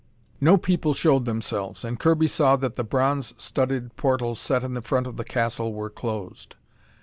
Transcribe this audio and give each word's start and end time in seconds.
No 0.39 0.57
people 0.57 0.95
showed 0.95 1.25
themselves, 1.25 1.85
and 1.85 1.99
Kirby 1.99 2.27
saw 2.27 2.55
that 2.55 2.73
the 2.73 2.83
bronze 2.83 3.35
studded 3.37 3.95
portals 3.97 4.39
set 4.39 4.63
in 4.63 4.73
the 4.73 4.81
front 4.81 5.05
of 5.05 5.15
the 5.15 5.23
castle 5.23 5.75
were 5.75 5.91
closed. 5.91 6.55